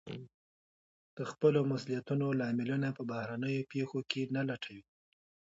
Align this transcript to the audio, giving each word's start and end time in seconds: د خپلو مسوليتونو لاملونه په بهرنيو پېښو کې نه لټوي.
د 1.17 1.19
خپلو 1.31 1.59
مسوليتونو 1.71 2.25
لاملونه 2.41 2.87
په 2.97 3.01
بهرنيو 3.11 3.67
پېښو 3.71 3.99
کې 4.11 4.21
نه 4.35 4.41
لټوي. 4.49 4.83